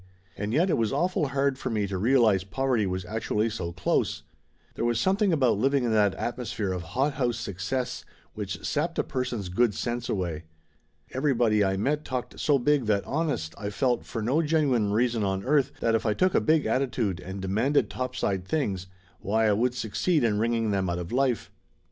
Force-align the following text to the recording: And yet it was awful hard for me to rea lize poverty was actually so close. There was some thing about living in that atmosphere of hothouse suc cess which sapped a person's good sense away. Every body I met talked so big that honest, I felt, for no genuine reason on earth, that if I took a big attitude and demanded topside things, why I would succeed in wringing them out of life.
And 0.35 0.51
yet 0.51 0.71
it 0.71 0.79
was 0.79 0.91
awful 0.91 1.27
hard 1.27 1.59
for 1.59 1.69
me 1.69 1.85
to 1.85 1.95
rea 1.95 2.17
lize 2.17 2.43
poverty 2.43 2.87
was 2.87 3.05
actually 3.05 3.51
so 3.51 3.71
close. 3.71 4.23
There 4.73 4.83
was 4.83 4.99
some 4.99 5.15
thing 5.15 5.31
about 5.31 5.59
living 5.59 5.83
in 5.83 5.91
that 5.91 6.15
atmosphere 6.15 6.73
of 6.73 6.81
hothouse 6.97 7.37
suc 7.37 7.59
cess 7.59 8.03
which 8.33 8.65
sapped 8.65 8.97
a 8.97 9.03
person's 9.03 9.47
good 9.49 9.75
sense 9.75 10.09
away. 10.09 10.45
Every 11.11 11.35
body 11.35 11.63
I 11.63 11.77
met 11.77 12.03
talked 12.03 12.39
so 12.39 12.57
big 12.57 12.87
that 12.87 13.05
honest, 13.05 13.53
I 13.59 13.69
felt, 13.69 14.03
for 14.03 14.23
no 14.23 14.41
genuine 14.41 14.91
reason 14.91 15.21
on 15.23 15.45
earth, 15.45 15.71
that 15.81 15.93
if 15.93 16.03
I 16.03 16.15
took 16.15 16.33
a 16.33 16.41
big 16.41 16.65
attitude 16.65 17.19
and 17.19 17.39
demanded 17.39 17.91
topside 17.91 18.43
things, 18.43 18.87
why 19.19 19.47
I 19.47 19.51
would 19.53 19.75
succeed 19.75 20.23
in 20.23 20.39
wringing 20.39 20.71
them 20.71 20.89
out 20.89 20.97
of 20.97 21.11
life. 21.11 21.51